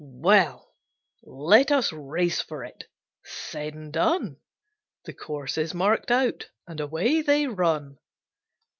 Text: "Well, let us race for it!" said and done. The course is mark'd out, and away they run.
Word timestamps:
"Well, 0.03 0.73
let 1.21 1.71
us 1.71 1.91
race 1.93 2.41
for 2.41 2.63
it!" 2.65 2.85
said 3.23 3.75
and 3.75 3.93
done. 3.93 4.37
The 5.05 5.13
course 5.13 5.59
is 5.59 5.75
mark'd 5.75 6.11
out, 6.11 6.49
and 6.65 6.79
away 6.79 7.21
they 7.21 7.45
run. 7.45 7.99